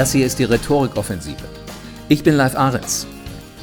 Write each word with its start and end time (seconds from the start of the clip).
Das 0.00 0.12
hier 0.12 0.24
ist 0.24 0.38
die 0.38 0.44
Rhetorikoffensive. 0.44 1.44
Ich 2.08 2.22
bin 2.22 2.34
Live 2.34 2.56
Ahrens. 2.56 3.06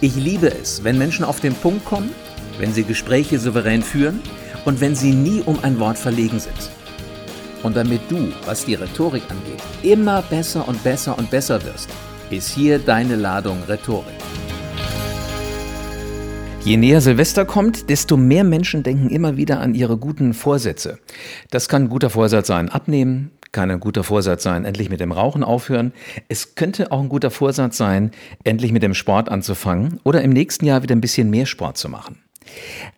Ich 0.02 0.16
liebe 0.16 0.52
es, 0.52 0.84
wenn 0.84 0.96
Menschen 0.96 1.26
auf 1.26 1.40
den 1.40 1.56
Punkt 1.56 1.84
kommen, 1.84 2.12
wenn 2.60 2.72
sie 2.72 2.84
Gespräche 2.84 3.40
souverän 3.40 3.82
führen 3.82 4.22
und 4.64 4.80
wenn 4.80 4.94
sie 4.94 5.14
nie 5.14 5.42
um 5.44 5.58
ein 5.64 5.80
Wort 5.80 5.98
verlegen 5.98 6.40
sind. 6.40 6.70
Und 7.64 7.76
damit 7.76 8.02
du, 8.08 8.32
was 8.46 8.66
die 8.66 8.76
Rhetorik 8.76 9.24
angeht, 9.32 9.64
immer 9.82 10.22
besser 10.22 10.68
und 10.68 10.84
besser 10.84 11.18
und 11.18 11.32
besser 11.32 11.66
wirst, 11.66 11.90
ist 12.30 12.54
hier 12.54 12.78
deine 12.78 13.16
Ladung 13.16 13.64
Rhetorik. 13.68 14.14
Je 16.64 16.78
näher 16.78 17.02
Silvester 17.02 17.46
kommt, 17.46 17.90
desto 17.90 18.16
mehr 18.16 18.44
Menschen 18.44 18.84
denken 18.84 19.10
immer 19.10 19.38
wieder 19.38 19.60
an 19.60 19.74
ihre 19.74 19.98
guten 19.98 20.36
Vorsätze. 20.36 21.00
Das 21.50 21.68
kann 21.68 21.86
ein 21.86 21.90
guter 21.90 22.12
Vorsatz 22.12 22.46
sein, 22.46 22.70
abnehmen, 22.70 23.32
kann 23.52 23.72
ein 23.72 23.80
guter 23.80 24.04
Vorsatz 24.04 24.44
sein, 24.44 24.66
endlich 24.66 24.90
mit 24.90 25.00
dem 25.00 25.12
Rauchen 25.12 25.44
aufhören. 25.44 25.94
Es 26.28 26.56
könnte 26.56 26.92
auch 26.92 27.02
ein 27.02 27.10
guter 27.10 27.32
Vorsatz 27.32 27.78
sein, 27.78 28.12
endlich 28.44 28.72
mit 28.72 28.84
dem 28.84 28.94
Sport 28.94 29.30
anzufangen 29.30 30.00
oder 30.04 30.22
im 30.22 30.32
nächsten 30.32 30.66
Jahr 30.66 30.84
wieder 30.84 30.96
ein 30.96 31.02
bisschen 31.02 31.30
mehr 31.30 31.46
Sport 31.46 31.78
zu 31.78 31.90
machen. 31.90 32.24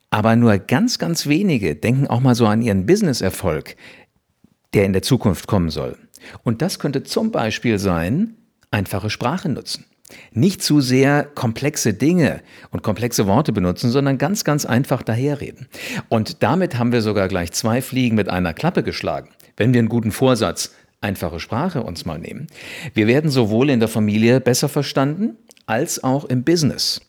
Aber 0.09 0.35
nur 0.35 0.57
ganz, 0.57 0.97
ganz 0.97 1.27
wenige 1.27 1.75
denken 1.75 2.07
auch 2.07 2.19
mal 2.19 2.35
so 2.35 2.47
an 2.47 2.61
ihren 2.61 2.85
Businesserfolg, 2.85 3.75
der 4.73 4.85
in 4.85 4.93
der 4.93 5.01
Zukunft 5.01 5.47
kommen 5.47 5.69
soll. 5.69 5.97
Und 6.43 6.61
das 6.61 6.79
könnte 6.79 7.03
zum 7.03 7.31
Beispiel 7.31 7.79
sein, 7.79 8.35
einfache 8.71 9.09
Sprache 9.09 9.49
nutzen. 9.49 9.85
Nicht 10.31 10.63
zu 10.63 10.81
sehr 10.81 11.23
komplexe 11.23 11.93
Dinge 11.93 12.41
und 12.71 12.81
komplexe 12.81 13.27
Worte 13.27 13.51
benutzen, 13.51 13.91
sondern 13.91 14.17
ganz, 14.17 14.43
ganz 14.43 14.65
einfach 14.65 15.03
daherreden. 15.03 15.67
Und 16.07 16.41
damit 16.41 16.77
haben 16.77 16.91
wir 16.91 17.01
sogar 17.01 17.27
gleich 17.27 17.51
zwei 17.51 17.81
Fliegen 17.81 18.15
mit 18.15 18.27
einer 18.27 18.53
Klappe 18.55 18.81
geschlagen. 18.81 19.29
Wenn 19.59 19.73
wir 19.73 19.79
einen 19.79 19.89
guten 19.89 20.13
Vorsatz, 20.13 20.73
einfache 21.01 21.41
Sprache 21.41 21.83
uns 21.83 22.05
mal 22.05 22.17
nehmen. 22.17 22.47
Wir 22.93 23.07
werden 23.07 23.29
sowohl 23.29 23.69
in 23.69 23.81
der 23.81 23.89
Familie 23.89 24.39
besser 24.39 24.69
verstanden, 24.69 25.35
als 25.65 26.01
auch 26.01 26.23
im 26.25 26.43
Business. 26.45 27.01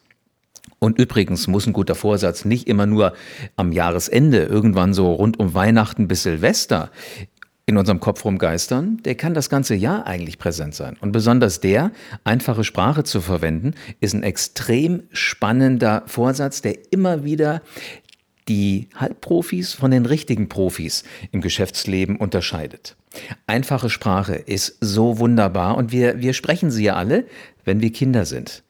Und 0.80 0.98
übrigens 0.98 1.46
muss 1.46 1.68
ein 1.68 1.72
guter 1.72 1.94
Vorsatz 1.94 2.44
nicht 2.44 2.66
immer 2.66 2.86
nur 2.86 3.12
am 3.54 3.70
Jahresende, 3.70 4.44
irgendwann 4.44 4.94
so 4.94 5.12
rund 5.12 5.38
um 5.38 5.54
Weihnachten 5.54 6.08
bis 6.08 6.24
Silvester 6.24 6.90
in 7.70 7.76
unserem 7.76 8.00
Kopf 8.00 8.24
rumgeistern, 8.24 8.98
der 9.04 9.14
kann 9.14 9.32
das 9.32 9.48
ganze 9.48 9.76
Jahr 9.76 10.04
eigentlich 10.04 10.38
präsent 10.38 10.74
sein. 10.74 10.96
Und 11.00 11.12
besonders 11.12 11.60
der, 11.60 11.92
einfache 12.24 12.64
Sprache 12.64 13.04
zu 13.04 13.20
verwenden, 13.20 13.74
ist 14.00 14.12
ein 14.12 14.24
extrem 14.24 15.04
spannender 15.12 16.02
Vorsatz, 16.06 16.62
der 16.62 16.92
immer 16.92 17.22
wieder 17.22 17.62
die 18.50 18.88
Halbprofis 18.96 19.74
von 19.74 19.92
den 19.92 20.06
richtigen 20.06 20.48
Profis 20.48 21.04
im 21.30 21.40
Geschäftsleben 21.40 22.16
unterscheidet. 22.16 22.96
Einfache 23.46 23.88
Sprache 23.88 24.34
ist 24.34 24.76
so 24.80 25.20
wunderbar 25.20 25.76
und 25.76 25.92
wir, 25.92 26.20
wir 26.20 26.32
sprechen 26.32 26.72
sie 26.72 26.82
ja 26.82 26.96
alle, 26.96 27.26
wenn 27.64 27.80
wir 27.80 27.92
Kinder 27.92 28.24
sind. 28.24 28.64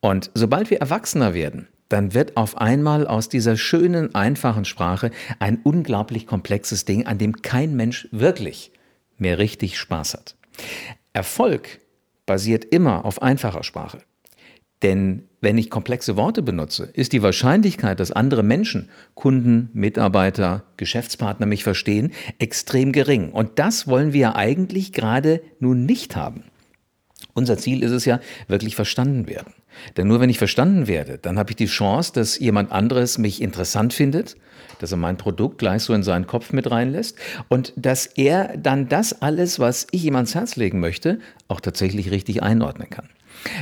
Und 0.00 0.30
sobald 0.32 0.70
wir 0.70 0.80
Erwachsener 0.80 1.34
werden, 1.34 1.68
dann 1.90 2.14
wird 2.14 2.38
auf 2.38 2.56
einmal 2.56 3.06
aus 3.06 3.28
dieser 3.28 3.58
schönen, 3.58 4.14
einfachen 4.14 4.64
Sprache 4.64 5.10
ein 5.38 5.60
unglaublich 5.64 6.26
komplexes 6.26 6.86
Ding, 6.86 7.06
an 7.06 7.18
dem 7.18 7.42
kein 7.42 7.76
Mensch 7.76 8.08
wirklich 8.12 8.72
mehr 9.18 9.38
richtig 9.38 9.78
Spaß 9.78 10.14
hat. 10.14 10.34
Erfolg 11.12 11.80
basiert 12.24 12.64
immer 12.64 13.04
auf 13.04 13.20
einfacher 13.20 13.64
Sprache. 13.64 13.98
Denn 14.82 15.24
wenn 15.40 15.58
ich 15.58 15.70
komplexe 15.70 16.16
Worte 16.16 16.42
benutze, 16.42 16.84
ist 16.92 17.12
die 17.12 17.22
Wahrscheinlichkeit, 17.22 18.00
dass 18.00 18.12
andere 18.12 18.42
Menschen, 18.42 18.88
Kunden, 19.14 19.70
Mitarbeiter, 19.72 20.64
Geschäftspartner 20.76 21.46
mich 21.46 21.64
verstehen, 21.64 22.12
extrem 22.38 22.92
gering. 22.92 23.32
Und 23.32 23.58
das 23.58 23.86
wollen 23.86 24.12
wir 24.12 24.36
eigentlich 24.36 24.92
gerade 24.92 25.42
nun 25.58 25.86
nicht 25.86 26.16
haben. 26.16 26.44
Unser 27.34 27.58
Ziel 27.58 27.82
ist 27.82 27.92
es 27.92 28.04
ja, 28.04 28.20
wirklich 28.48 28.76
verstanden 28.76 29.28
werden. 29.28 29.52
Denn 29.96 30.08
nur 30.08 30.20
wenn 30.20 30.30
ich 30.30 30.38
verstanden 30.38 30.86
werde, 30.86 31.18
dann 31.18 31.38
habe 31.38 31.50
ich 31.50 31.56
die 31.56 31.66
Chance, 31.66 32.12
dass 32.12 32.38
jemand 32.38 32.72
anderes 32.72 33.18
mich 33.18 33.40
interessant 33.40 33.92
findet, 33.92 34.36
dass 34.78 34.92
er 34.92 34.98
mein 34.98 35.16
Produkt 35.16 35.58
gleich 35.58 35.82
so 35.82 35.94
in 35.94 36.02
seinen 36.02 36.26
Kopf 36.26 36.52
mit 36.52 36.70
reinlässt 36.70 37.16
und 37.48 37.72
dass 37.76 38.06
er 38.06 38.56
dann 38.56 38.88
das 38.88 39.22
alles, 39.22 39.58
was 39.58 39.86
ich 39.90 40.04
ihm 40.04 40.16
ans 40.16 40.34
Herz 40.34 40.56
legen 40.56 40.80
möchte, 40.80 41.20
auch 41.48 41.60
tatsächlich 41.60 42.10
richtig 42.10 42.42
einordnen 42.42 42.90
kann. 42.90 43.08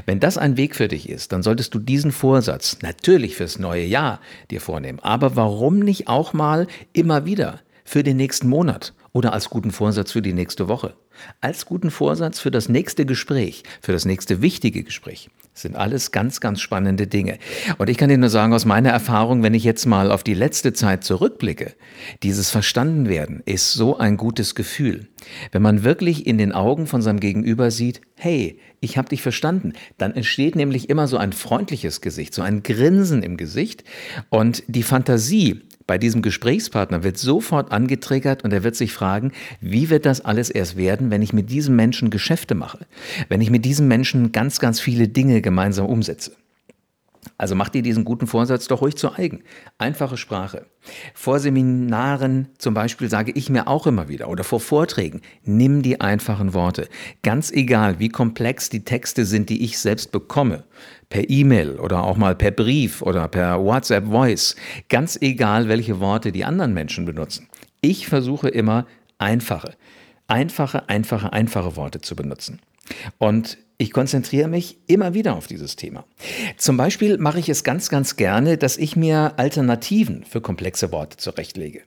Wenn 0.07 0.21
das 0.21 0.39
ein 0.39 0.57
Weg 0.57 0.75
für 0.75 0.89
dich 0.89 1.09
ist, 1.09 1.33
dann 1.33 1.43
solltest 1.43 1.75
du 1.75 1.79
diesen 1.79 2.11
Vorsatz 2.11 2.79
natürlich 2.83 3.37
fürs 3.37 3.59
neue 3.59 3.85
Jahr 3.85 4.21
dir 4.51 4.61
vornehmen. 4.61 4.99
Aber 5.01 5.37
warum 5.37 5.79
nicht 5.79 6.09
auch 6.09 6.33
mal 6.33 6.67
immer 6.93 7.25
wieder 7.27 7.61
für 7.85 8.03
den 8.03 8.17
nächsten 8.17 8.49
Monat 8.49 8.93
oder 9.19 9.33
als 9.33 9.51
guten 9.51 9.73
Vorsatz 9.73 10.13
für 10.13 10.23
die 10.23 10.33
nächste 10.33 10.69
Woche? 10.69 10.95
Als 11.41 11.67
guten 11.67 11.91
Vorsatz 11.91 12.39
für 12.39 12.53
das 12.53 12.69
nächste 12.69 13.05
Gespräch, 13.05 13.65
für 13.83 13.91
das 13.91 14.05
nächste 14.05 14.43
wichtige 14.43 14.85
Gespräch. 14.85 15.29
Das 15.53 15.63
sind 15.63 15.75
alles 15.75 16.13
ganz, 16.13 16.39
ganz 16.39 16.61
spannende 16.61 17.09
Dinge. 17.09 17.39
Und 17.79 17.91
ich 17.91 17.97
kann 17.97 18.11
dir 18.11 18.17
nur 18.17 18.29
sagen, 18.29 18.55
aus 18.55 18.65
meiner 18.65 18.91
Erfahrung, 18.91 19.43
wenn 19.43 19.55
ich 19.55 19.65
jetzt 19.65 19.87
mal 19.87 20.13
auf 20.13 20.23
die 20.23 20.35
letzte 20.35 20.73
Zeit 20.73 21.03
zurückblicke, 21.03 21.75
dieses 22.23 22.51
Verstandenwerden 22.51 23.43
ist 23.45 23.73
so 23.73 23.99
ein 23.99 24.17
gutes 24.17 24.55
Gefühl. 24.55 25.09
Wenn 25.51 25.63
man 25.63 25.83
wirklich 25.83 26.25
in 26.29 26.39
den 26.39 26.53
Augen 26.53 26.87
von 26.87 27.03
seinem 27.03 27.19
Gegenüber 27.19 27.73
sieht, 27.73 28.01
hey, 28.15 28.61
ich 28.79 28.97
habe 28.99 29.09
dich 29.09 29.21
verstanden, 29.21 29.73
dann 29.97 30.15
entsteht 30.15 30.55
nämlich 30.55 30.89
immer 30.91 31.09
so 31.09 31.17
ein 31.17 31.33
freundliches 31.33 32.01
Gesicht, 32.01 32.35
so 32.35 32.43
ein 32.43 32.63
Grinsen 32.63 33.25
im 33.25 33.37
Gesicht 33.37 33.83
und 34.31 34.63
die 34.69 34.85
Fantasie, 34.85 35.63
bei 35.89 35.99
diesem 35.99 36.23
Gesprächspartner 36.23 37.03
wird 37.03 37.19
sofort 37.19 37.73
angetriggert 37.73 38.45
und 38.45 38.53
er 38.53 38.63
wird 38.63 38.77
sich 38.77 38.93
fragen, 38.93 39.33
wie 39.61 39.91
wird 39.91 40.07
das 40.07 40.21
alles 40.21 40.51
erst 40.51 40.77
werden, 40.77 41.11
wenn 41.11 41.23
ich 41.23 41.33
mit 41.33 41.51
diesem 41.51 41.75
Menschen 41.75 42.11
Geschäfte 42.11 42.55
mache, 42.55 42.87
wenn 43.29 43.41
ich 43.41 43.51
mit 43.51 43.65
diesem 43.65 43.89
Menschen 43.89 44.31
ganz, 44.31 44.61
ganz 44.61 44.79
viele 44.79 45.09
Dinge 45.09 45.41
gemeinsam 45.41 45.87
umsetze. 45.87 46.33
Also 47.39 47.55
mach 47.55 47.69
dir 47.69 47.83
diesen 47.83 48.05
guten 48.05 48.27
Vorsatz 48.27 48.67
doch 48.67 48.83
ruhig 48.83 48.97
zu 48.97 49.15
eigen. 49.15 49.45
Einfache 49.79 50.17
Sprache. 50.17 50.67
Vor 51.15 51.39
Seminaren 51.39 52.49
zum 52.59 52.75
Beispiel 52.75 53.09
sage 53.09 53.31
ich 53.33 53.49
mir 53.49 53.69
auch 53.69 53.87
immer 53.87 54.09
wieder 54.09 54.29
oder 54.29 54.43
vor 54.43 54.59
Vorträgen, 54.59 55.23
nimm 55.45 55.83
die 55.83 56.01
einfachen 56.01 56.53
Worte. 56.53 56.89
Ganz 57.23 57.53
egal, 57.53 58.01
wie 58.01 58.09
komplex 58.09 58.71
die 58.71 58.85
Texte 58.85 59.25
sind, 59.25 59.51
die 59.51 59.63
ich 59.63 59.79
selbst 59.79 60.11
bekomme. 60.11 60.65
Per 61.11 61.31
E-Mail 61.31 61.79
oder 61.79 62.03
auch 62.03 62.17
mal 62.17 62.35
per 62.35 62.51
Brief 62.51 63.03
oder 63.03 63.29
per 63.29 63.63
WhatsApp 63.63 64.07
Voice. 64.07 64.57
Ganz 64.89 65.17
egal, 65.21 65.69
welche 65.69 66.01
Worte 66.01 66.33
die 66.33 66.45
anderen 66.45 66.75
Menschen 66.75 67.05
benutzen. 67.05 67.49
Ich 67.81 68.09
versuche 68.09 68.49
immer 68.49 68.85
einfache, 69.19 69.75
einfache, 70.27 70.89
einfache, 70.89 71.33
einfache 71.33 71.77
Worte 71.77 72.01
zu 72.01 72.17
benutzen. 72.17 72.59
Und 73.19 73.59
ich 73.79 73.93
konzentriere 73.93 74.49
mich 74.49 74.77
immer 74.89 75.15
wieder 75.15 75.37
auf 75.37 75.47
dieses 75.47 75.77
Thema. 75.77 76.05
Zum 76.57 76.77
Beispiel 76.77 77.17
mache 77.17 77.39
ich 77.39 77.49
es 77.49 77.63
ganz, 77.63 77.89
ganz 77.89 78.17
gerne, 78.17 78.59
dass 78.59 78.77
ich 78.77 78.97
mir 78.97 79.35
Alternativen 79.37 80.25
für 80.25 80.41
komplexe 80.41 80.91
Worte 80.91 81.17
zurechtlege. 81.17 81.83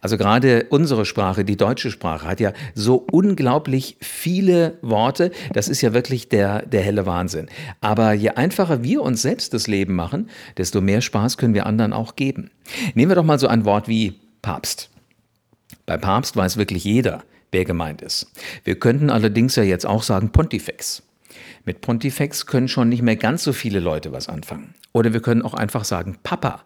Also 0.00 0.16
gerade 0.16 0.66
unsere 0.70 1.04
Sprache, 1.04 1.44
die 1.44 1.58
deutsche 1.58 1.90
Sprache, 1.90 2.26
hat 2.26 2.40
ja 2.40 2.54
so 2.74 3.06
unglaublich 3.12 3.98
viele 4.00 4.78
Worte. 4.80 5.30
Das 5.52 5.68
ist 5.68 5.82
ja 5.82 5.92
wirklich 5.92 6.30
der, 6.30 6.64
der 6.64 6.80
helle 6.80 7.04
Wahnsinn. 7.04 7.48
Aber 7.82 8.14
je 8.14 8.30
einfacher 8.30 8.82
wir 8.82 9.02
uns 9.02 9.20
selbst 9.20 9.52
das 9.52 9.66
Leben 9.66 9.94
machen, 9.94 10.30
desto 10.56 10.80
mehr 10.80 11.02
Spaß 11.02 11.36
können 11.36 11.52
wir 11.52 11.66
anderen 11.66 11.92
auch 11.92 12.16
geben. 12.16 12.50
Nehmen 12.94 13.10
wir 13.10 13.16
doch 13.16 13.24
mal 13.24 13.38
so 13.38 13.48
ein 13.48 13.66
Wort 13.66 13.86
wie 13.86 14.14
Papst. 14.40 14.88
Bei 15.84 15.98
Papst 15.98 16.36
weiß 16.36 16.56
wirklich 16.56 16.84
jeder, 16.84 17.22
wer 17.52 17.66
gemeint 17.66 18.00
ist. 18.00 18.30
Wir 18.64 18.78
könnten 18.78 19.10
allerdings 19.10 19.56
ja 19.56 19.62
jetzt 19.62 19.84
auch 19.84 20.02
sagen 20.02 20.30
Pontifex. 20.30 21.02
Mit 21.64 21.80
Pontifex 21.80 22.46
können 22.46 22.68
schon 22.68 22.88
nicht 22.88 23.02
mehr 23.02 23.16
ganz 23.16 23.44
so 23.44 23.52
viele 23.52 23.80
Leute 23.80 24.12
was 24.12 24.28
anfangen. 24.28 24.74
Oder 24.92 25.12
wir 25.12 25.20
können 25.20 25.42
auch 25.42 25.54
einfach 25.54 25.84
sagen 25.84 26.18
Papa. 26.22 26.64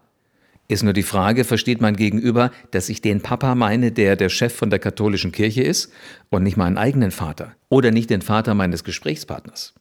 Ist 0.70 0.82
nur 0.82 0.92
die 0.92 1.02
Frage, 1.02 1.44
versteht 1.44 1.80
mein 1.80 1.96
Gegenüber, 1.96 2.50
dass 2.72 2.90
ich 2.90 3.00
den 3.00 3.22
Papa 3.22 3.54
meine, 3.54 3.90
der 3.90 4.16
der 4.16 4.28
Chef 4.28 4.54
von 4.54 4.69
der 4.69 4.78
katholischen 4.78 5.32
Kirche 5.32 5.62
ist 5.62 5.90
und 6.28 6.43
nicht 6.43 6.58
meinen 6.58 6.76
eigenen 6.76 7.10
Vater 7.10 7.54
oder 7.70 7.90
nicht 7.90 8.10
den 8.10 8.20
Vater 8.20 8.52
meines 8.52 8.84
Gesprächspartners. 8.84 9.72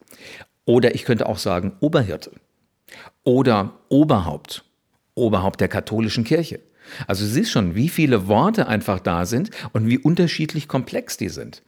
Oder 0.63 0.95
ich 0.95 1.03
könnte 1.03 1.27
auch 1.27 1.39
sagen 1.39 1.73
Oberhirte 1.81 2.31
oder 3.25 3.73
Oberhaupt, 3.89 4.63
Oberhaupt 5.13 5.59
der 5.59 5.67
katholischen 5.67 6.23
Kirche. 6.23 6.61
Also 7.05 7.25
du 7.25 7.31
siehst 7.31 7.51
schon, 7.51 7.75
wie 7.75 7.89
viele 7.89 8.27
Worte 8.27 8.67
einfach 8.67 8.99
da 8.99 9.25
sind 9.25 9.51
und 9.73 9.89
wie 9.89 9.97
unterschiedlich 9.97 10.69
komplex 10.69 11.17
die 11.17 11.29
sind. 11.29 11.63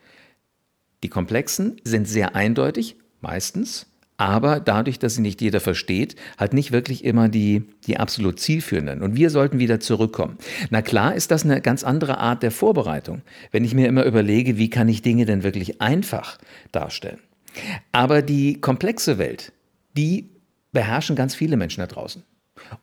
Die 1.03 1.09
komplexen 1.09 1.79
sind 1.83 2.07
sehr 2.07 2.35
eindeutig 2.35 2.97
meistens, 3.21 3.88
aber 4.19 4.60
dadurch, 4.60 5.00
dass 5.00 5.16
sie 5.16 5.21
nicht 5.21 5.42
jeder 5.42 5.62
versteht, 5.62 6.18
halt 6.38 6.51
nicht 6.54 6.74
wirklich 6.74 7.06
immer 7.06 7.30
die, 7.30 7.63
die 7.88 7.98
absolut 7.98 8.38
zielführenden. 8.38 9.01
Und 9.01 9.16
wir 9.16 9.30
sollten 9.30 9.60
wieder 9.60 9.80
zurückkommen. 9.80 10.38
Na 10.69 10.81
klar 10.81 11.16
ist 11.16 11.31
das 11.31 11.45
eine 11.45 11.62
ganz 11.62 11.86
andere 11.86 12.18
Art 12.18 12.44
der 12.44 12.51
Vorbereitung, 12.51 13.21
wenn 13.51 13.63
ich 13.63 13.74
mir 13.74 13.88
immer 13.88 14.04
überlege, 14.04 14.57
wie 14.57 14.69
kann 14.69 14.89
ich 14.89 15.01
Dinge 15.01 15.25
denn 15.25 15.44
wirklich 15.44 15.81
einfach 15.81 16.38
darstellen. 16.74 17.19
Aber 17.94 18.21
die 18.21 18.60
komplexe 18.60 19.18
Welt, 19.18 19.54
die 19.95 20.30
beherrschen 20.74 21.16
ganz 21.16 21.33
viele 21.33 21.56
Menschen 21.56 21.80
da 21.80 21.88
draußen. 21.88 22.24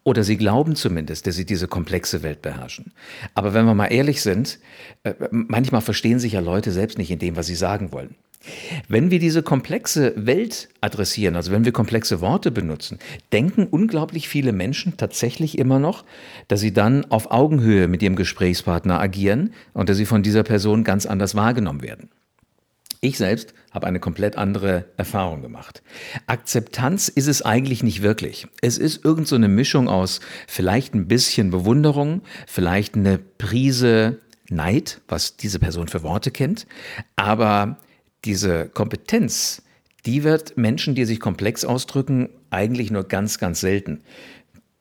Oder 0.05 0.25
sie 0.25 0.37
glauben 0.37 0.77
zumindest, 0.77 1.27
dass 1.27 1.37
sie 1.37 1.45
diese 1.45 1.69
komplexe 1.69 2.23
Welt 2.23 2.43
beherrschen. 2.43 2.93
Aber 3.35 3.55
wenn 3.55 3.67
wir 3.67 3.75
mal 3.75 3.87
ehrlich 3.87 4.23
sind, 4.23 4.59
äh, 5.03 5.15
manchmal 5.31 5.81
verstehen 5.81 6.19
sich 6.19 6.33
ja 6.33 6.41
Leute 6.41 6.73
selbst 6.73 6.99
nicht 6.99 7.11
in 7.11 7.19
dem, 7.19 7.37
was 7.37 7.47
sie 7.47 7.55
sagen 7.55 7.93
wollen. 7.93 8.15
Wenn 8.89 9.11
wir 9.11 9.19
diese 9.19 9.43
komplexe 9.43 10.13
Welt 10.17 10.69
adressieren, 10.81 11.37
also 11.37 11.51
wenn 11.53 11.65
wir 11.65 11.73
komplexe 11.73 12.21
Worte 12.21 12.51
benutzen, 12.51 12.99
denken 13.33 13.67
unglaublich 13.67 14.29
viele 14.29 14.53
Menschen 14.53 14.97
tatsächlich 14.97 15.59
immer 15.59 15.79
noch, 15.79 16.05
dass 16.49 16.61
sie 16.61 16.73
dann 16.73 17.05
auf 17.11 17.31
Augenhöhe 17.31 17.89
mit 17.89 18.03
ihrem 18.03 18.17
Gesprächspartner 18.17 19.01
agieren 19.01 19.53
und 19.73 19.89
dass 19.89 19.97
sie 19.97 20.07
von 20.07 20.23
dieser 20.23 20.45
Person 20.45 20.85
ganz 20.85 21.07
anders 21.07 21.35
wahrgenommen 21.35 21.83
werden. 21.83 22.09
Ich 23.07 23.19
selbst 23.19 23.55
habe 23.71 23.87
eine 23.87 24.01
komplett 24.01 24.37
andere 24.37 24.87
Erfahrung 24.97 25.41
gemacht. 25.41 25.81
Akzeptanz 26.27 27.07
ist 27.07 27.29
es 27.29 27.41
eigentlich 27.41 27.85
nicht 27.85 28.03
wirklich. 28.03 28.49
Es 28.63 28.79
ist 28.79 29.05
irgend 29.05 29.29
so 29.29 29.37
eine 29.37 29.47
Mischung 29.47 29.89
aus 29.89 30.19
vielleicht 30.49 30.93
ein 30.93 31.07
bisschen 31.07 31.53
Bewunderung, 31.53 32.23
vielleicht 32.49 32.97
eine 32.97 33.19
Prise 33.19 34.19
Neid, 34.51 35.03
was 35.07 35.37
diese 35.37 35.61
Person 35.61 35.87
für 35.87 36.03
Worte 36.03 36.33
kennt, 36.33 36.67
aber 37.15 37.77
diese 38.25 38.69
Kompetenz, 38.71 39.63
die 40.05 40.25
wird 40.25 40.57
Menschen, 40.57 40.97
die 40.97 41.05
sich 41.05 41.21
komplex 41.21 41.65
ausdrücken, 41.65 42.31
eigentlich 42.51 42.91
nur 42.91 43.05
ganz, 43.05 43.39
ganz 43.39 43.61
selten 43.61 44.01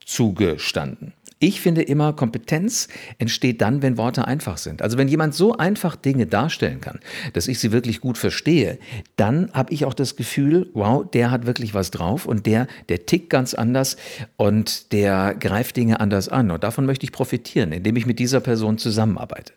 zugestanden. 0.03 1.13
Ich 1.45 1.61
finde 1.61 1.83
immer, 1.83 2.13
Kompetenz 2.13 2.87
entsteht 3.19 3.61
dann, 3.61 3.83
wenn 3.83 3.99
Worte 3.99 4.25
einfach 4.25 4.57
sind. 4.57 4.81
Also 4.81 4.97
wenn 4.97 5.07
jemand 5.07 5.35
so 5.35 5.55
einfach 5.55 5.95
Dinge 5.95 6.25
darstellen 6.25 6.81
kann, 6.81 6.99
dass 7.33 7.47
ich 7.47 7.59
sie 7.59 7.71
wirklich 7.71 8.01
gut 8.01 8.17
verstehe, 8.17 8.79
dann 9.15 9.51
habe 9.53 9.71
ich 9.71 9.85
auch 9.85 9.93
das 9.93 10.15
Gefühl, 10.15 10.71
wow, 10.73 11.05
der 11.07 11.29
hat 11.29 11.45
wirklich 11.45 11.75
was 11.75 11.91
drauf 11.91 12.25
und 12.25 12.47
der, 12.47 12.65
der 12.89 13.05
tickt 13.05 13.29
ganz 13.29 13.53
anders 13.53 13.95
und 14.37 14.91
der 14.91 15.35
greift 15.35 15.77
Dinge 15.77 15.99
anders 15.99 16.29
an. 16.29 16.49
Und 16.49 16.63
davon 16.63 16.87
möchte 16.87 17.03
ich 17.03 17.11
profitieren, 17.11 17.73
indem 17.73 17.95
ich 17.95 18.07
mit 18.07 18.17
dieser 18.17 18.39
Person 18.39 18.79
zusammenarbeite. 18.79 19.53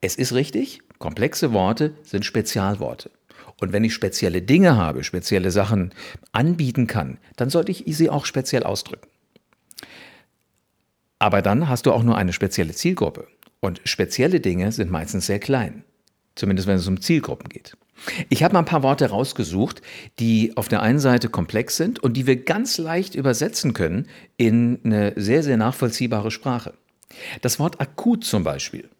Es 0.00 0.16
ist 0.16 0.32
richtig, 0.32 0.80
komplexe 0.98 1.52
Worte 1.52 1.94
sind 2.02 2.24
Spezialworte. 2.24 3.12
Und 3.60 3.72
wenn 3.72 3.84
ich 3.84 3.94
spezielle 3.94 4.42
Dinge 4.42 4.76
habe, 4.76 5.04
spezielle 5.04 5.52
Sachen 5.52 5.94
anbieten 6.32 6.88
kann, 6.88 7.18
dann 7.36 7.50
sollte 7.50 7.70
ich 7.70 7.84
sie 7.86 8.10
auch 8.10 8.26
speziell 8.26 8.64
ausdrücken. 8.64 9.13
Aber 11.24 11.40
dann 11.40 11.70
hast 11.70 11.86
du 11.86 11.92
auch 11.92 12.02
nur 12.02 12.18
eine 12.18 12.34
spezielle 12.34 12.74
Zielgruppe. 12.74 13.26
Und 13.60 13.80
spezielle 13.84 14.40
Dinge 14.40 14.72
sind 14.72 14.90
meistens 14.90 15.24
sehr 15.24 15.38
klein. 15.38 15.82
Zumindest 16.34 16.68
wenn 16.68 16.76
es 16.76 16.86
um 16.86 17.00
Zielgruppen 17.00 17.48
geht. 17.48 17.78
Ich 18.28 18.42
habe 18.42 18.52
mal 18.52 18.58
ein 18.58 18.66
paar 18.66 18.82
Worte 18.82 19.08
rausgesucht, 19.08 19.80
die 20.18 20.54
auf 20.58 20.68
der 20.68 20.82
einen 20.82 20.98
Seite 20.98 21.30
komplex 21.30 21.78
sind 21.78 21.98
und 21.98 22.18
die 22.18 22.26
wir 22.26 22.44
ganz 22.44 22.76
leicht 22.76 23.14
übersetzen 23.14 23.72
können 23.72 24.06
in 24.36 24.80
eine 24.84 25.14
sehr, 25.16 25.42
sehr 25.42 25.56
nachvollziehbare 25.56 26.30
Sprache. 26.30 26.74
Das 27.40 27.58
Wort 27.58 27.80
akut 27.80 28.24
zum 28.24 28.44
Beispiel. 28.44 28.90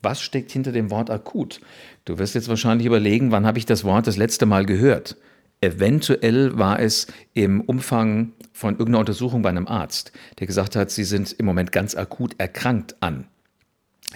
Was 0.00 0.22
steckt 0.22 0.52
hinter 0.52 0.72
dem 0.72 0.90
Wort 0.90 1.10
akut? 1.10 1.60
Du 2.06 2.16
wirst 2.16 2.34
jetzt 2.34 2.48
wahrscheinlich 2.48 2.86
überlegen, 2.86 3.30
wann 3.30 3.44
habe 3.44 3.58
ich 3.58 3.66
das 3.66 3.84
Wort 3.84 4.06
das 4.06 4.16
letzte 4.16 4.46
Mal 4.46 4.64
gehört? 4.64 5.18
Eventuell 5.62 6.58
war 6.58 6.80
es 6.80 7.06
im 7.34 7.60
Umfang 7.60 8.32
von 8.52 8.74
irgendeiner 8.74 8.98
Untersuchung 8.98 9.42
bei 9.42 9.48
einem 9.48 9.68
Arzt, 9.68 10.10
der 10.40 10.48
gesagt 10.48 10.74
hat, 10.74 10.90
Sie 10.90 11.04
sind 11.04 11.32
im 11.32 11.46
Moment 11.46 11.70
ganz 11.70 11.94
akut 11.94 12.34
erkrankt 12.38 12.96
an. 13.00 13.28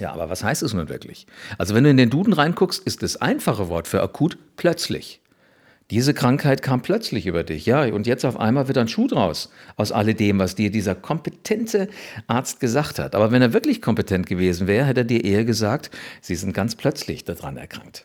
Ja, 0.00 0.12
aber 0.12 0.28
was 0.28 0.43
heißt 0.43 0.64
es 0.64 0.75
nun 0.75 0.88
wirklich? 0.88 1.26
Also 1.56 1.75
wenn 1.75 1.84
du 1.84 1.90
in 1.90 1.96
den 1.96 2.10
Duden 2.10 2.32
reinguckst, 2.32 2.84
ist 2.84 3.02
das 3.02 3.16
einfache 3.16 3.69
Wort 3.69 3.87
für 3.87 4.02
akut 4.02 4.37
plötzlich. 4.56 5.20
Diese 5.93 6.14
Krankheit 6.14 6.62
kam 6.62 6.82
plötzlich 6.82 7.26
über 7.26 7.44
dich, 7.44 7.64
ja, 7.64 7.84
und 7.94 8.08
jetzt 8.08 8.25
auf 8.25 8.40
einmal 8.40 8.66
wird 8.66 8.76
ein 8.76 8.88
Schuh 8.88 9.06
draus 9.06 9.52
aus 9.76 9.93
alledem, 9.93 10.40
was 10.40 10.56
dir 10.56 10.72
dieser 10.72 10.96
kompetente 10.96 11.88
Arzt 12.26 12.58
gesagt 12.58 12.98
hat. 12.98 13.14
Aber 13.14 13.31
wenn 13.31 13.40
er 13.40 13.52
wirklich 13.52 13.81
kompetent 13.81 14.26
gewesen 14.26 14.66
wäre, 14.66 14.84
hätte 14.84 15.02
er 15.02 15.04
dir 15.04 15.25
eher 15.25 15.44
gesagt, 15.44 15.93
Sie 16.20 16.34
sind 16.34 16.54
ganz 16.54 16.75
plötzlich 16.75 17.22
daran 17.22 17.56
erkrankt. 17.56 18.04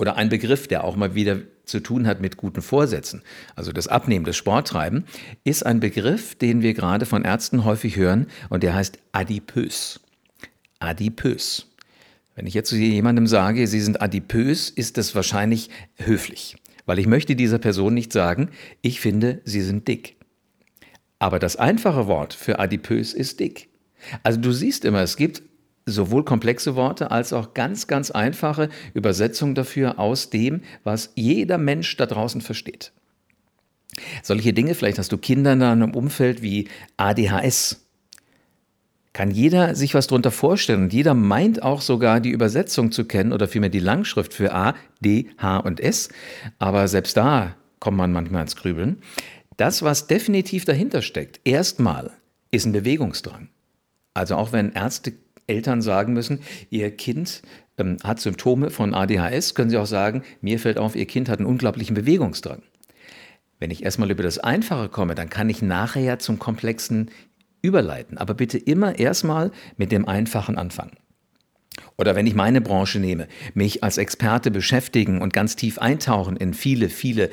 Oder 0.00 0.16
ein 0.16 0.30
Begriff, 0.30 0.66
der 0.66 0.84
auch 0.84 0.96
mal 0.96 1.14
wieder 1.14 1.42
zu 1.66 1.78
tun 1.78 2.06
hat 2.06 2.22
mit 2.22 2.38
guten 2.38 2.62
Vorsätzen, 2.62 3.20
also 3.54 3.70
das 3.70 3.86
Abnehmen, 3.86 4.24
das 4.24 4.34
Sporttreiben, 4.34 5.04
ist 5.44 5.66
ein 5.66 5.78
Begriff, 5.78 6.34
den 6.34 6.62
wir 6.62 6.72
gerade 6.72 7.04
von 7.04 7.22
Ärzten 7.22 7.66
häufig 7.66 7.96
hören 7.96 8.26
und 8.48 8.62
der 8.62 8.74
heißt 8.74 8.98
adipös. 9.12 10.00
Adipös. 10.78 11.66
Wenn 12.34 12.46
ich 12.46 12.54
jetzt 12.54 12.72
jemandem 12.72 13.26
sage, 13.26 13.66
Sie 13.66 13.80
sind 13.82 14.00
adipös, 14.00 14.70
ist 14.70 14.96
das 14.96 15.14
wahrscheinlich 15.14 15.68
höflich, 15.96 16.56
weil 16.86 16.98
ich 16.98 17.06
möchte 17.06 17.36
dieser 17.36 17.58
Person 17.58 17.92
nicht 17.92 18.10
sagen, 18.10 18.48
ich 18.80 19.00
finde, 19.00 19.42
Sie 19.44 19.60
sind 19.60 19.86
dick. 19.86 20.16
Aber 21.18 21.38
das 21.38 21.56
einfache 21.56 22.06
Wort 22.06 22.32
für 22.32 22.58
adipös 22.58 23.12
ist 23.12 23.38
dick. 23.38 23.68
Also 24.22 24.40
du 24.40 24.52
siehst 24.52 24.86
immer, 24.86 25.02
es 25.02 25.18
gibt 25.18 25.42
sowohl 25.90 26.24
komplexe 26.24 26.76
Worte 26.76 27.10
als 27.10 27.32
auch 27.32 27.54
ganz, 27.54 27.86
ganz 27.86 28.10
einfache 28.10 28.68
Übersetzungen 28.94 29.54
dafür 29.54 29.98
aus 29.98 30.30
dem, 30.30 30.62
was 30.84 31.12
jeder 31.14 31.58
Mensch 31.58 31.96
da 31.96 32.06
draußen 32.06 32.40
versteht. 32.40 32.92
Solche 34.22 34.52
Dinge, 34.52 34.74
vielleicht 34.74 34.98
hast 34.98 35.12
du 35.12 35.18
Kinder 35.18 35.52
in 35.52 35.62
einem 35.62 35.94
Umfeld 35.94 36.42
wie 36.42 36.68
ADHS. 36.96 37.86
Kann 39.12 39.32
jeder 39.32 39.74
sich 39.74 39.94
was 39.94 40.06
darunter 40.06 40.30
vorstellen 40.30 40.84
und 40.84 40.92
jeder 40.92 41.14
meint 41.14 41.62
auch 41.62 41.80
sogar 41.80 42.20
die 42.20 42.30
Übersetzung 42.30 42.92
zu 42.92 43.04
kennen 43.04 43.32
oder 43.32 43.48
vielmehr 43.48 43.70
die 43.70 43.80
Langschrift 43.80 44.32
für 44.32 44.54
A, 44.54 44.74
D, 45.00 45.26
H 45.38 45.58
und 45.58 45.80
S. 45.80 46.10
Aber 46.60 46.86
selbst 46.86 47.16
da 47.16 47.56
kommt 47.80 47.96
man 47.96 48.12
manchmal 48.12 48.42
ins 48.42 48.54
Grübeln. 48.54 49.02
Das, 49.56 49.82
was 49.82 50.06
definitiv 50.06 50.64
dahinter 50.64 51.02
steckt, 51.02 51.40
erstmal 51.44 52.12
ist 52.52 52.66
ein 52.66 52.72
Bewegungsdrang. 52.72 53.48
Also 54.14 54.36
auch 54.36 54.52
wenn 54.52 54.72
Ärzte 54.72 55.12
Eltern 55.50 55.82
sagen 55.82 56.12
müssen, 56.12 56.40
ihr 56.70 56.90
Kind 56.90 57.42
ähm, 57.76 57.96
hat 58.02 58.20
Symptome 58.20 58.70
von 58.70 58.94
ADHS, 58.94 59.54
können 59.54 59.70
sie 59.70 59.76
auch 59.76 59.86
sagen, 59.86 60.22
mir 60.40 60.58
fällt 60.58 60.78
auf, 60.78 60.96
ihr 60.96 61.06
Kind 61.06 61.28
hat 61.28 61.40
einen 61.40 61.46
unglaublichen 61.46 61.94
Bewegungsdrang. 61.94 62.62
Wenn 63.58 63.70
ich 63.70 63.82
erstmal 63.82 64.10
über 64.10 64.22
das 64.22 64.38
Einfache 64.38 64.88
komme, 64.88 65.14
dann 65.14 65.28
kann 65.28 65.50
ich 65.50 65.60
nachher 65.60 66.18
zum 66.18 66.38
Komplexen 66.38 67.10
überleiten. 67.62 68.16
Aber 68.16 68.32
bitte 68.32 68.56
immer 68.56 68.98
erstmal 68.98 69.50
mit 69.76 69.92
dem 69.92 70.08
Einfachen 70.08 70.56
anfangen. 70.56 70.96
Oder 71.96 72.16
wenn 72.16 72.26
ich 72.26 72.34
meine 72.34 72.60
Branche 72.60 72.98
nehme, 72.98 73.28
mich 73.52 73.84
als 73.84 73.98
Experte 73.98 74.50
beschäftigen 74.50 75.20
und 75.20 75.34
ganz 75.34 75.56
tief 75.56 75.78
eintauchen 75.78 76.36
in 76.36 76.54
viele, 76.54 76.88
viele 76.88 77.30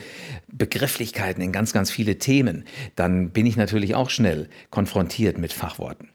Begrifflichkeiten, 0.51 1.41
in 1.41 1.53
ganz, 1.53 1.71
ganz 1.71 1.91
viele 1.91 2.17
Themen, 2.17 2.65
dann 2.95 3.29
bin 3.29 3.45
ich 3.45 3.55
natürlich 3.55 3.95
auch 3.95 4.09
schnell 4.09 4.49
konfrontiert 4.69 5.37
mit 5.37 5.53
Fachworten. 5.53 6.09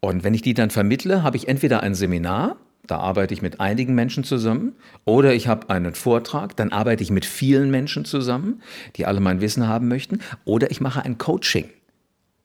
Und 0.00 0.24
wenn 0.24 0.34
ich 0.34 0.42
die 0.42 0.54
dann 0.54 0.70
vermittle, 0.70 1.22
habe 1.22 1.36
ich 1.36 1.48
entweder 1.48 1.82
ein 1.82 1.94
Seminar, 1.94 2.56
da 2.86 2.98
arbeite 2.98 3.34
ich 3.34 3.42
mit 3.42 3.60
einigen 3.60 3.94
Menschen 3.94 4.24
zusammen, 4.24 4.74
oder 5.04 5.34
ich 5.34 5.48
habe 5.48 5.70
einen 5.70 5.94
Vortrag, 5.94 6.56
dann 6.56 6.72
arbeite 6.72 7.02
ich 7.02 7.10
mit 7.10 7.24
vielen 7.24 7.70
Menschen 7.70 8.04
zusammen, 8.04 8.62
die 8.96 9.06
alle 9.06 9.20
mein 9.20 9.40
Wissen 9.40 9.66
haben 9.66 9.88
möchten, 9.88 10.20
oder 10.44 10.70
ich 10.70 10.80
mache 10.80 11.02
ein 11.02 11.18
Coaching. 11.18 11.68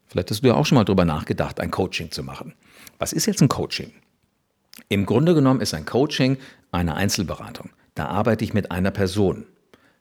Vielleicht 0.07 0.31
hast 0.31 0.43
du 0.43 0.47
ja 0.47 0.55
auch 0.55 0.65
schon 0.65 0.75
mal 0.75 0.83
darüber 0.83 1.05
nachgedacht, 1.05 1.59
ein 1.59 1.71
Coaching 1.71 2.11
zu 2.11 2.23
machen. 2.23 2.53
Was 2.99 3.13
ist 3.13 3.27
jetzt 3.27 3.41
ein 3.41 3.49
Coaching? 3.49 3.91
Im 4.89 5.05
Grunde 5.05 5.33
genommen 5.33 5.61
ist 5.61 5.73
ein 5.73 5.85
Coaching 5.85 6.37
eine 6.71 6.95
Einzelberatung. 6.95 7.69
Da 7.95 8.07
arbeite 8.07 8.43
ich 8.43 8.53
mit 8.53 8.71
einer 8.71 8.91
Person. 8.91 9.45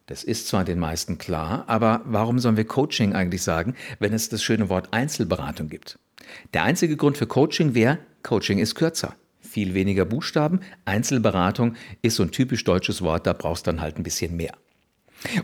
Das 0.06 0.24
ist 0.24 0.48
zwar 0.48 0.64
den 0.64 0.78
meisten 0.78 1.18
klar, 1.18 1.64
aber 1.68 2.00
warum 2.04 2.40
sollen 2.40 2.56
wir 2.56 2.64
Coaching 2.64 3.12
eigentlich 3.12 3.42
sagen, 3.42 3.74
wenn 4.00 4.12
es 4.12 4.28
das 4.28 4.42
schöne 4.42 4.68
Wort 4.68 4.88
Einzelberatung 4.92 5.68
gibt? 5.68 5.98
Der 6.54 6.64
einzige 6.64 6.96
Grund 6.96 7.18
für 7.18 7.26
Coaching 7.26 7.74
wäre, 7.74 7.98
Coaching 8.22 8.58
ist 8.58 8.74
kürzer. 8.74 9.14
Viel 9.40 9.74
weniger 9.74 10.04
Buchstaben. 10.04 10.60
Einzelberatung 10.84 11.74
ist 12.02 12.16
so 12.16 12.22
ein 12.22 12.30
typisch 12.30 12.64
deutsches 12.64 13.02
Wort, 13.02 13.26
da 13.26 13.32
brauchst 13.32 13.66
du 13.66 13.72
dann 13.72 13.80
halt 13.80 13.96
ein 13.98 14.02
bisschen 14.02 14.36
mehr. 14.36 14.54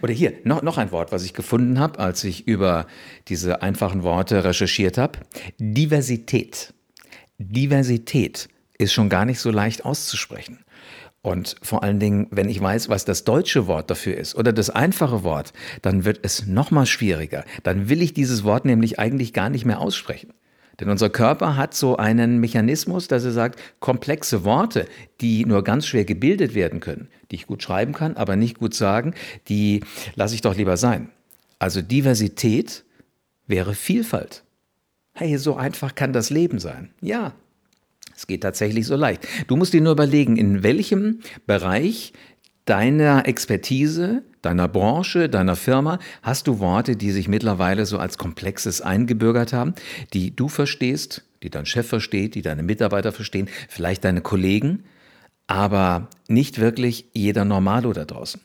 Oder 0.02 0.12
hier, 0.12 0.32
noch, 0.44 0.62
noch 0.62 0.78
ein 0.78 0.92
Wort, 0.92 1.12
was 1.12 1.24
ich 1.24 1.34
gefunden 1.34 1.78
habe, 1.78 1.98
als 1.98 2.24
ich 2.24 2.46
über 2.46 2.86
diese 3.28 3.62
einfachen 3.62 4.02
Worte 4.02 4.44
recherchiert 4.44 4.96
habe. 4.96 5.18
Diversität. 5.58 6.72
Diversität 7.38 8.48
ist 8.78 8.92
schon 8.92 9.08
gar 9.08 9.24
nicht 9.24 9.40
so 9.40 9.50
leicht 9.50 9.84
auszusprechen. 9.84 10.60
Und 11.22 11.56
vor 11.60 11.82
allen 11.82 11.98
Dingen, 11.98 12.28
wenn 12.30 12.48
ich 12.48 12.60
weiß, 12.60 12.88
was 12.88 13.04
das 13.04 13.24
deutsche 13.24 13.66
Wort 13.66 13.90
dafür 13.90 14.16
ist 14.16 14.36
oder 14.36 14.52
das 14.52 14.70
einfache 14.70 15.24
Wort, 15.24 15.52
dann 15.82 16.04
wird 16.04 16.20
es 16.22 16.46
noch 16.46 16.70
mal 16.70 16.86
schwieriger. 16.86 17.44
Dann 17.64 17.88
will 17.88 18.00
ich 18.00 18.14
dieses 18.14 18.44
Wort 18.44 18.64
nämlich 18.64 19.00
eigentlich 19.00 19.32
gar 19.32 19.50
nicht 19.50 19.64
mehr 19.64 19.80
aussprechen. 19.80 20.32
Denn 20.80 20.90
unser 20.90 21.08
Körper 21.08 21.56
hat 21.56 21.74
so 21.74 21.96
einen 21.96 22.38
Mechanismus, 22.38 23.08
dass 23.08 23.24
er 23.24 23.32
sagt, 23.32 23.60
komplexe 23.80 24.44
Worte, 24.44 24.86
die 25.20 25.44
nur 25.46 25.64
ganz 25.64 25.86
schwer 25.86 26.04
gebildet 26.04 26.54
werden 26.54 26.80
können, 26.80 27.08
die 27.30 27.36
ich 27.36 27.46
gut 27.46 27.62
schreiben 27.62 27.92
kann, 27.92 28.16
aber 28.16 28.36
nicht 28.36 28.58
gut 28.58 28.74
sagen, 28.74 29.14
die 29.48 29.82
lasse 30.14 30.34
ich 30.34 30.42
doch 30.42 30.54
lieber 30.54 30.76
sein. 30.76 31.10
Also 31.58 31.80
Diversität 31.80 32.84
wäre 33.46 33.74
Vielfalt. 33.74 34.44
Hey, 35.14 35.38
so 35.38 35.56
einfach 35.56 35.94
kann 35.94 36.12
das 36.12 36.28
Leben 36.28 36.58
sein. 36.58 36.90
Ja, 37.00 37.32
es 38.14 38.26
geht 38.26 38.42
tatsächlich 38.42 38.86
so 38.86 38.96
leicht. 38.96 39.26
Du 39.46 39.56
musst 39.56 39.72
dir 39.72 39.80
nur 39.80 39.92
überlegen, 39.92 40.36
in 40.36 40.62
welchem 40.62 41.20
Bereich 41.46 42.12
deiner 42.66 43.26
Expertise, 43.26 44.22
deiner 44.42 44.68
Branche, 44.68 45.28
deiner 45.28 45.56
Firma 45.56 45.98
hast 46.22 46.46
du 46.46 46.58
Worte, 46.58 46.96
die 46.96 47.12
sich 47.12 47.28
mittlerweile 47.28 47.86
so 47.86 47.98
als 47.98 48.18
komplexes 48.18 48.82
eingebürgert 48.82 49.52
haben, 49.52 49.74
die 50.12 50.36
du 50.36 50.48
verstehst, 50.48 51.24
die 51.42 51.50
dein 51.50 51.64
Chef 51.64 51.88
versteht, 51.88 52.34
die 52.34 52.42
deine 52.42 52.62
Mitarbeiter 52.62 53.12
verstehen, 53.12 53.48
vielleicht 53.68 54.04
deine 54.04 54.20
Kollegen, 54.20 54.84
aber 55.46 56.08
nicht 56.28 56.60
wirklich 56.60 57.06
jeder 57.14 57.44
Normalo 57.44 57.92
da 57.92 58.04
draußen. 58.04 58.40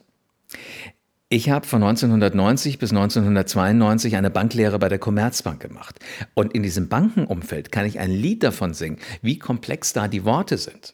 Ich 1.30 1.50
habe 1.50 1.66
von 1.66 1.82
1990 1.82 2.78
bis 2.78 2.92
1992 2.92 4.18
eine 4.18 4.30
Banklehre 4.30 4.78
bei 4.80 4.90
der 4.90 5.00
Commerzbank 5.00 5.62
gemacht. 5.62 5.98
Und 6.34 6.54
in 6.54 6.62
diesem 6.62 6.90
Bankenumfeld 6.90 7.72
kann 7.72 7.86
ich 7.86 8.00
ein 8.00 8.12
Lied 8.12 8.44
davon 8.44 8.74
singen, 8.74 8.98
wie 9.22 9.40
komplex 9.40 9.94
da 9.94 10.10
die 10.10 10.26
Worte 10.26 10.58
sind. 10.58 10.94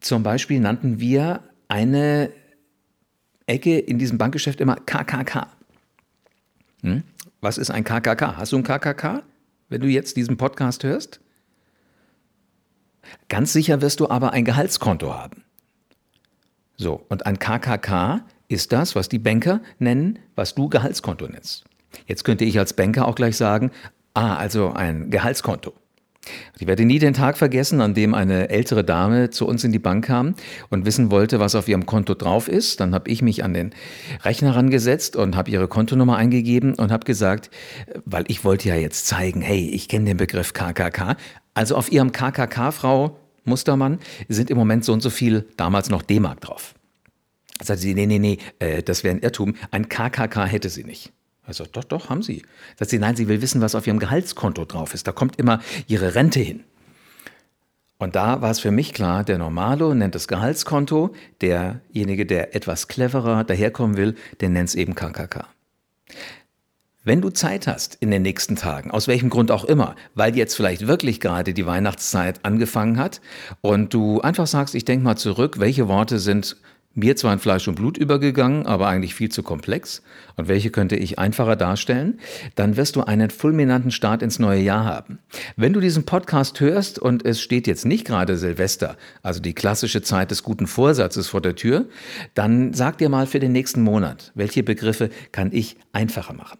Zum 0.00 0.24
Beispiel 0.24 0.58
nannten 0.58 0.98
wir 0.98 1.44
eine 1.68 2.32
Ecke 3.46 3.78
in 3.78 3.98
diesem 3.98 4.18
Bankgeschäft 4.18 4.60
immer 4.60 4.76
KKK. 4.76 5.48
Hm? 6.82 7.02
Was 7.40 7.58
ist 7.58 7.70
ein 7.70 7.84
KKK? 7.84 8.36
Hast 8.36 8.52
du 8.52 8.56
ein 8.56 8.64
KKK, 8.64 9.22
wenn 9.68 9.80
du 9.80 9.86
jetzt 9.86 10.16
diesen 10.16 10.36
Podcast 10.36 10.84
hörst? 10.84 11.20
Ganz 13.28 13.52
sicher 13.52 13.80
wirst 13.82 14.00
du 14.00 14.10
aber 14.10 14.32
ein 14.32 14.44
Gehaltskonto 14.44 15.14
haben. 15.14 15.44
So, 16.76 17.06
und 17.08 17.24
ein 17.24 17.38
KKK 17.38 18.22
ist 18.48 18.72
das, 18.72 18.94
was 18.94 19.08
die 19.08 19.18
Banker 19.18 19.60
nennen, 19.78 20.18
was 20.34 20.54
du 20.54 20.68
Gehaltskonto 20.68 21.26
nennst. 21.26 21.64
Jetzt 22.06 22.24
könnte 22.24 22.44
ich 22.44 22.58
als 22.58 22.74
Banker 22.74 23.06
auch 23.08 23.14
gleich 23.14 23.36
sagen, 23.36 23.70
ah, 24.14 24.36
also 24.36 24.72
ein 24.72 25.10
Gehaltskonto. 25.10 25.72
Ich 26.58 26.66
werde 26.66 26.84
nie 26.84 26.98
den 26.98 27.14
Tag 27.14 27.38
vergessen, 27.38 27.80
an 27.80 27.94
dem 27.94 28.14
eine 28.14 28.48
ältere 28.50 28.84
Dame 28.84 29.30
zu 29.30 29.46
uns 29.46 29.64
in 29.64 29.72
die 29.72 29.78
Bank 29.78 30.06
kam 30.06 30.34
und 30.70 30.86
wissen 30.86 31.10
wollte, 31.10 31.40
was 31.40 31.54
auf 31.54 31.68
ihrem 31.68 31.86
Konto 31.86 32.14
drauf 32.14 32.48
ist. 32.48 32.80
Dann 32.80 32.94
habe 32.94 33.10
ich 33.10 33.22
mich 33.22 33.44
an 33.44 33.54
den 33.54 33.74
Rechner 34.22 34.56
rangesetzt 34.56 35.16
und 35.16 35.36
habe 35.36 35.50
ihre 35.50 35.68
Kontonummer 35.68 36.16
eingegeben 36.16 36.74
und 36.74 36.90
habe 36.90 37.04
gesagt, 37.04 37.50
weil 38.04 38.24
ich 38.28 38.44
wollte 38.44 38.68
ja 38.68 38.76
jetzt 38.76 39.06
zeigen, 39.06 39.40
hey, 39.40 39.68
ich 39.68 39.88
kenne 39.88 40.06
den 40.06 40.16
Begriff 40.16 40.52
KKK. 40.52 41.16
Also 41.54 41.76
auf 41.76 41.90
ihrem 41.90 42.12
KKK, 42.12 42.70
Frau 42.72 43.18
Mustermann, 43.44 43.98
sind 44.28 44.50
im 44.50 44.56
Moment 44.58 44.84
so 44.84 44.92
und 44.92 45.00
so 45.00 45.10
viel 45.10 45.46
damals 45.56 45.90
noch 45.90 46.02
D-Mark 46.02 46.40
drauf. 46.40 46.74
Sagt 47.62 47.80
sie, 47.80 47.94
nee, 47.94 48.06
nee, 48.06 48.18
nee, 48.18 48.38
äh, 48.58 48.82
das 48.82 49.04
wäre 49.04 49.14
ein 49.14 49.20
Irrtum. 49.20 49.54
Ein 49.70 49.88
KKK 49.88 50.44
hätte 50.44 50.68
sie 50.68 50.84
nicht. 50.84 51.12
Also 51.46 51.64
doch, 51.70 51.84
doch, 51.84 52.10
haben 52.10 52.22
sie. 52.22 52.42
Sagt 52.76 52.90
sie, 52.90 52.98
nein, 52.98 53.16
sie 53.16 53.28
will 53.28 53.40
wissen, 53.40 53.60
was 53.60 53.74
auf 53.74 53.86
ihrem 53.86 53.98
Gehaltskonto 53.98 54.64
drauf 54.64 54.94
ist. 54.94 55.06
Da 55.06 55.12
kommt 55.12 55.38
immer 55.38 55.60
ihre 55.86 56.14
Rente 56.14 56.40
hin. 56.40 56.64
Und 57.98 58.14
da 58.14 58.42
war 58.42 58.50
es 58.50 58.60
für 58.60 58.70
mich 58.70 58.92
klar, 58.92 59.24
der 59.24 59.38
Normalo 59.38 59.94
nennt 59.94 60.14
das 60.14 60.28
Gehaltskonto, 60.28 61.14
derjenige, 61.40 62.26
der 62.26 62.54
etwas 62.54 62.88
cleverer 62.88 63.44
daherkommen 63.44 63.96
will, 63.96 64.16
der 64.40 64.50
nennt 64.50 64.68
es 64.68 64.74
eben 64.74 64.94
KKK. 64.94 65.46
Wenn 67.04 67.22
du 67.22 67.30
Zeit 67.30 67.68
hast 67.68 67.94
in 67.94 68.10
den 68.10 68.22
nächsten 68.22 68.56
Tagen, 68.56 68.90
aus 68.90 69.06
welchem 69.06 69.30
Grund 69.30 69.52
auch 69.52 69.64
immer, 69.64 69.94
weil 70.14 70.36
jetzt 70.36 70.56
vielleicht 70.56 70.88
wirklich 70.88 71.20
gerade 71.20 71.54
die 71.54 71.64
Weihnachtszeit 71.64 72.44
angefangen 72.44 72.98
hat 72.98 73.20
und 73.60 73.94
du 73.94 74.20
einfach 74.20 74.48
sagst, 74.48 74.74
ich 74.74 74.84
denke 74.84 75.04
mal 75.04 75.16
zurück, 75.16 75.60
welche 75.60 75.86
Worte 75.86 76.18
sind 76.18 76.56
mir 76.96 77.14
zwar 77.14 77.32
in 77.34 77.38
Fleisch 77.38 77.68
und 77.68 77.76
Blut 77.76 77.98
übergegangen, 77.98 78.66
aber 78.66 78.88
eigentlich 78.88 79.14
viel 79.14 79.28
zu 79.28 79.42
komplex. 79.42 80.02
Und 80.36 80.48
welche 80.48 80.70
könnte 80.70 80.96
ich 80.96 81.18
einfacher 81.18 81.54
darstellen? 81.54 82.18
Dann 82.54 82.76
wirst 82.76 82.96
du 82.96 83.02
einen 83.02 83.30
fulminanten 83.30 83.90
Start 83.90 84.22
ins 84.22 84.38
neue 84.38 84.60
Jahr 84.60 84.84
haben. 84.84 85.18
Wenn 85.56 85.72
du 85.74 85.80
diesen 85.80 86.04
Podcast 86.04 86.58
hörst 86.60 86.98
und 86.98 87.24
es 87.24 87.40
steht 87.40 87.66
jetzt 87.66 87.84
nicht 87.84 88.06
gerade 88.06 88.38
Silvester, 88.38 88.96
also 89.22 89.40
die 89.40 89.54
klassische 89.54 90.02
Zeit 90.02 90.30
des 90.30 90.42
guten 90.42 90.66
Vorsatzes 90.66 91.28
vor 91.28 91.42
der 91.42 91.54
Tür, 91.54 91.86
dann 92.34 92.72
sag 92.72 92.98
dir 92.98 93.10
mal 93.10 93.26
für 93.26 93.40
den 93.40 93.52
nächsten 93.52 93.82
Monat, 93.82 94.32
welche 94.34 94.62
Begriffe 94.62 95.10
kann 95.32 95.50
ich 95.52 95.76
einfacher 95.92 96.32
machen? 96.32 96.58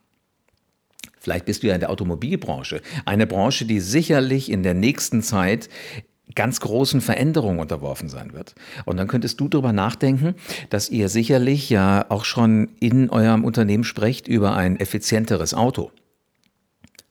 Vielleicht 1.26 1.46
bist 1.46 1.64
du 1.64 1.66
ja 1.66 1.74
in 1.74 1.80
der 1.80 1.90
Automobilbranche, 1.90 2.80
eine 3.04 3.26
Branche, 3.26 3.64
die 3.64 3.80
sicherlich 3.80 4.48
in 4.48 4.62
der 4.62 4.74
nächsten 4.74 5.22
Zeit 5.22 5.68
ganz 6.36 6.60
großen 6.60 7.00
Veränderungen 7.00 7.58
unterworfen 7.58 8.08
sein 8.08 8.32
wird. 8.32 8.54
Und 8.84 8.98
dann 8.98 9.08
könntest 9.08 9.40
du 9.40 9.48
darüber 9.48 9.72
nachdenken, 9.72 10.36
dass 10.70 10.88
ihr 10.88 11.08
sicherlich 11.08 11.68
ja 11.68 12.06
auch 12.08 12.24
schon 12.24 12.68
in 12.78 13.10
eurem 13.10 13.44
Unternehmen 13.44 13.82
sprecht 13.82 14.28
über 14.28 14.54
ein 14.54 14.78
effizienteres 14.78 15.54
Auto. 15.54 15.90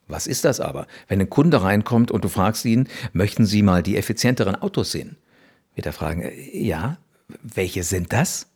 Was 0.07 0.27
ist 0.27 0.45
das 0.45 0.59
aber? 0.59 0.87
Wenn 1.07 1.19
ein 1.19 1.29
Kunde 1.29 1.61
reinkommt 1.63 2.11
und 2.11 2.23
du 2.23 2.29
fragst 2.29 2.63
ihn, 2.65 2.87
möchten 3.11 3.45
Sie 3.45 3.63
mal 3.63 3.81
die 3.83 3.97
effizienteren 3.97 4.55
Autos 4.55 4.91
sehen? 4.91 5.17
Wird 5.73 5.87
er 5.87 5.93
fragen, 5.93 6.21
äh, 6.21 6.57
ja, 6.57 6.97
welche 7.41 7.83
sind 7.83 8.13
das? 8.13 8.47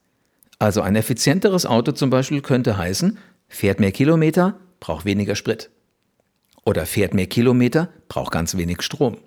Also 0.59 0.81
ein 0.81 0.95
effizienteres 0.95 1.65
Auto 1.65 1.91
zum 1.91 2.09
Beispiel 2.09 2.41
könnte 2.41 2.77
heißen, 2.77 3.17
fährt 3.47 3.79
mehr 3.79 3.91
Kilometer, 3.91 4.59
braucht 4.79 5.05
weniger 5.05 5.35
Sprit. 5.35 5.71
Oder 6.65 6.85
fährt 6.85 7.13
mehr 7.15 7.27
Kilometer, 7.27 7.89
braucht 8.09 8.31
ganz 8.31 8.55
wenig 8.55 8.83
Strom. 8.83 9.17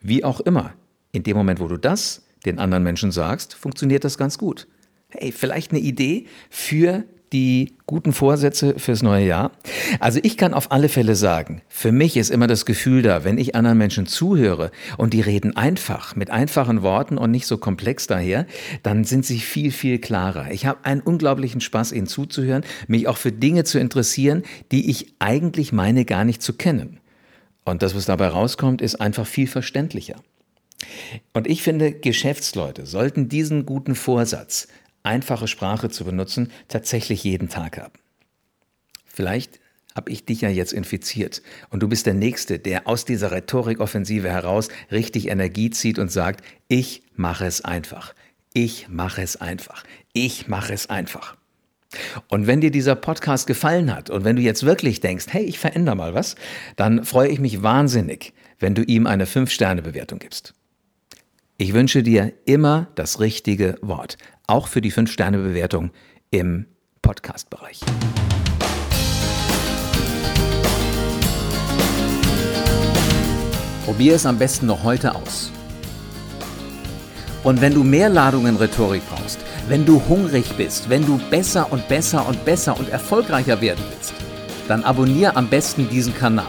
Wie 0.00 0.24
auch 0.24 0.40
immer, 0.40 0.72
in 1.12 1.22
dem 1.22 1.36
Moment, 1.36 1.60
wo 1.60 1.68
du 1.68 1.76
das 1.76 2.22
den 2.44 2.58
anderen 2.58 2.82
Menschen 2.82 3.12
sagst, 3.12 3.54
funktioniert 3.54 4.04
das 4.04 4.18
ganz 4.18 4.38
gut. 4.38 4.66
Hey, 5.08 5.32
vielleicht 5.32 5.70
eine 5.70 5.80
Idee 5.80 6.26
für 6.50 7.04
die 7.32 7.76
guten 7.86 8.12
Vorsätze 8.12 8.78
fürs 8.78 9.02
neue 9.02 9.26
Jahr? 9.26 9.52
Also 10.00 10.20
ich 10.22 10.36
kann 10.36 10.54
auf 10.54 10.70
alle 10.70 10.88
Fälle 10.88 11.14
sagen, 11.14 11.62
für 11.68 11.92
mich 11.92 12.16
ist 12.16 12.30
immer 12.30 12.46
das 12.46 12.66
Gefühl 12.66 13.02
da, 13.02 13.24
wenn 13.24 13.38
ich 13.38 13.54
anderen 13.54 13.78
Menschen 13.78 14.06
zuhöre 14.06 14.70
und 14.98 15.14
die 15.14 15.20
reden 15.20 15.56
einfach, 15.56 16.14
mit 16.14 16.30
einfachen 16.30 16.82
Worten 16.82 17.18
und 17.18 17.30
nicht 17.30 17.46
so 17.46 17.58
komplex 17.58 18.06
daher, 18.06 18.46
dann 18.82 19.04
sind 19.04 19.24
sie 19.24 19.38
viel, 19.38 19.70
viel 19.70 19.98
klarer. 19.98 20.50
Ich 20.50 20.66
habe 20.66 20.84
einen 20.84 21.00
unglaublichen 21.00 21.60
Spaß, 21.60 21.92
ihnen 21.92 22.06
zuzuhören, 22.06 22.64
mich 22.86 23.08
auch 23.08 23.16
für 23.16 23.32
Dinge 23.32 23.64
zu 23.64 23.78
interessieren, 23.78 24.42
die 24.70 24.90
ich 24.90 25.14
eigentlich 25.18 25.72
meine 25.72 26.04
gar 26.04 26.24
nicht 26.24 26.42
zu 26.42 26.52
kennen. 26.52 26.98
Und 27.64 27.82
das, 27.82 27.94
was 27.94 28.06
dabei 28.06 28.28
rauskommt, 28.28 28.82
ist 28.82 29.00
einfach 29.00 29.26
viel 29.26 29.46
verständlicher. 29.46 30.16
Und 31.32 31.46
ich 31.46 31.62
finde, 31.62 31.92
Geschäftsleute 31.92 32.86
sollten 32.86 33.28
diesen 33.28 33.66
guten 33.66 33.94
Vorsatz, 33.94 34.68
einfache 35.02 35.48
Sprache 35.48 35.90
zu 35.90 36.04
benutzen, 36.04 36.50
tatsächlich 36.68 37.24
jeden 37.24 37.48
Tag 37.48 37.78
haben. 37.78 37.92
Vielleicht 39.06 39.60
habe 39.94 40.10
ich 40.10 40.24
dich 40.24 40.40
ja 40.40 40.48
jetzt 40.48 40.72
infiziert 40.72 41.42
und 41.70 41.82
du 41.82 41.88
bist 41.88 42.06
der 42.06 42.14
Nächste, 42.14 42.58
der 42.58 42.88
aus 42.88 43.04
dieser 43.04 43.30
Rhetorikoffensive 43.30 44.30
heraus 44.30 44.68
richtig 44.90 45.28
Energie 45.28 45.70
zieht 45.70 45.98
und 45.98 46.10
sagt, 46.10 46.44
ich 46.68 47.02
mache 47.14 47.44
es 47.44 47.62
einfach. 47.64 48.14
Ich 48.54 48.88
mache 48.88 49.22
es 49.22 49.36
einfach. 49.36 49.84
Ich 50.12 50.48
mache 50.48 50.72
es 50.72 50.88
einfach. 50.88 51.36
Und 52.28 52.46
wenn 52.46 52.60
dir 52.60 52.70
dieser 52.70 52.94
Podcast 52.94 53.46
gefallen 53.46 53.94
hat 53.94 54.10
und 54.10 54.24
wenn 54.24 54.36
du 54.36 54.42
jetzt 54.42 54.64
wirklich 54.64 55.00
denkst, 55.00 55.26
hey, 55.30 55.44
ich 55.44 55.58
verändere 55.58 55.96
mal 55.96 56.14
was, 56.14 56.36
dann 56.76 57.04
freue 57.04 57.28
ich 57.28 57.38
mich 57.38 57.62
wahnsinnig, 57.62 58.32
wenn 58.58 58.74
du 58.74 58.82
ihm 58.82 59.06
eine 59.06 59.26
5-Sterne-Bewertung 59.26 60.18
gibst. 60.18 60.54
Ich 61.58 61.74
wünsche 61.74 62.02
dir 62.02 62.32
immer 62.44 62.88
das 62.94 63.20
richtige 63.20 63.76
Wort, 63.82 64.16
auch 64.46 64.68
für 64.68 64.80
die 64.80 64.92
5-Sterne-Bewertung 64.92 65.90
im 66.30 66.66
Podcast-Bereich. 67.02 67.80
Probier 73.84 74.14
es 74.14 74.26
am 74.26 74.38
besten 74.38 74.66
noch 74.66 74.84
heute 74.84 75.14
aus. 75.14 75.50
Und 77.44 77.60
wenn 77.60 77.74
du 77.74 77.82
mehr 77.82 78.08
Ladungen 78.08 78.56
Rhetorik 78.56 79.02
brauchst, 79.08 79.40
wenn 79.68 79.86
du 79.86 80.02
hungrig 80.08 80.56
bist, 80.56 80.88
wenn 80.88 81.06
du 81.06 81.20
besser 81.30 81.72
und 81.72 81.86
besser 81.88 82.26
und 82.28 82.44
besser 82.44 82.76
und 82.78 82.88
erfolgreicher 82.88 83.60
werden 83.60 83.84
willst, 83.90 84.14
dann 84.68 84.84
abonniere 84.84 85.34
am 85.36 85.48
besten 85.48 85.88
diesen 85.88 86.14
Kanal, 86.14 86.46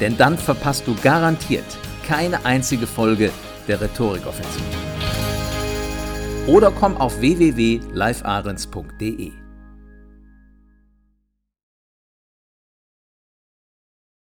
denn 0.00 0.16
dann 0.16 0.38
verpasst 0.38 0.86
du 0.86 0.94
garantiert 1.02 1.64
keine 2.06 2.44
einzige 2.44 2.86
Folge 2.86 3.32
der 3.66 3.80
Rhetorikoffensive. 3.80 4.62
Oder 6.46 6.70
komm 6.70 6.98
auf 6.98 7.18
www.livearens.de. 7.20 9.43